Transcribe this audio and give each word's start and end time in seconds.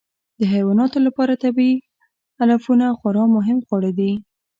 د 0.39 0.41
حیواناتو 0.53 0.97
لپاره 1.07 1.41
طبیعي 1.43 1.75
علفونه 2.41 2.85
خورا 2.99 3.23
مهم 3.35 3.57
خواړه 3.67 3.91
دي. 3.99 4.11